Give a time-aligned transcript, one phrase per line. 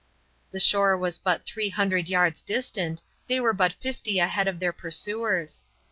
[0.49, 4.73] The shore was but three hundred yards distant; they were but fifty ahead of their
[4.73, 5.63] pursuers.